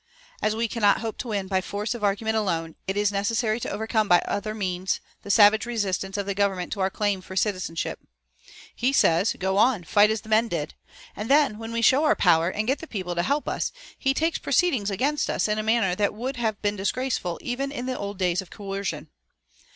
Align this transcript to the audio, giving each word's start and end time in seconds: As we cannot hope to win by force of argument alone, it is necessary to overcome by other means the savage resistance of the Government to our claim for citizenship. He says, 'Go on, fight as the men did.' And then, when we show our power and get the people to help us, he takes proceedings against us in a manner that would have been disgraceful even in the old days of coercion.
As 0.41 0.55
we 0.55 0.67
cannot 0.67 1.01
hope 1.01 1.19
to 1.19 1.27
win 1.27 1.45
by 1.45 1.61
force 1.61 1.93
of 1.93 2.03
argument 2.03 2.35
alone, 2.35 2.73
it 2.87 2.97
is 2.97 3.11
necessary 3.11 3.59
to 3.59 3.69
overcome 3.69 4.07
by 4.07 4.17
other 4.27 4.55
means 4.55 4.99
the 5.21 5.29
savage 5.29 5.67
resistance 5.67 6.17
of 6.17 6.25
the 6.25 6.33
Government 6.33 6.73
to 6.73 6.79
our 6.79 6.89
claim 6.89 7.21
for 7.21 7.35
citizenship. 7.35 7.99
He 8.75 8.93
says, 8.93 9.35
'Go 9.37 9.57
on, 9.57 9.83
fight 9.83 10.09
as 10.09 10.21
the 10.21 10.27
men 10.29 10.47
did.' 10.47 10.73
And 11.15 11.29
then, 11.29 11.59
when 11.59 11.71
we 11.71 11.83
show 11.83 12.03
our 12.03 12.15
power 12.15 12.49
and 12.49 12.65
get 12.65 12.79
the 12.79 12.87
people 12.87 13.13
to 13.13 13.21
help 13.21 13.47
us, 13.47 13.71
he 13.95 14.15
takes 14.15 14.39
proceedings 14.39 14.89
against 14.89 15.29
us 15.29 15.47
in 15.47 15.59
a 15.59 15.61
manner 15.61 15.93
that 15.93 16.15
would 16.15 16.35
have 16.37 16.59
been 16.63 16.75
disgraceful 16.75 17.37
even 17.39 17.71
in 17.71 17.85
the 17.85 17.95
old 17.95 18.17
days 18.17 18.41
of 18.41 18.49
coercion. 18.49 19.07